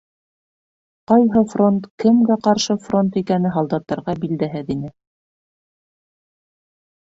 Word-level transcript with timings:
Ҡайһы 1.09 1.43
фронт, 1.51 1.85
кемгә 2.03 2.37
ҡаршы 2.47 2.77
фронт 2.85 3.19
икәне 3.21 3.51
һалдаттарға 3.59 4.17
билдәһеҙ 4.25 4.73
ине. 4.77 4.91